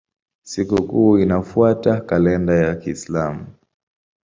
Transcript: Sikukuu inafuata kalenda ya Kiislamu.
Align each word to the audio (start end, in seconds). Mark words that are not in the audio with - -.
Sikukuu 0.43 1.19
inafuata 1.19 2.01
kalenda 2.01 2.53
ya 2.53 2.75
Kiislamu. 2.75 3.45